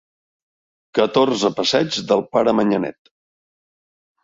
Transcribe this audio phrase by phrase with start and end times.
[0.99, 3.15] Catorze Passeig del Pare Manyanet.